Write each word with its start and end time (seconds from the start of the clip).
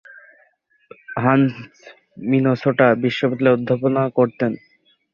Hans 1.15 1.51
Minnesota 2.25 2.87
বিশ্ববিদ্যালয়ে 3.03 3.55
অধ্যাপনা 3.57 4.03
করতেন। 4.17 4.51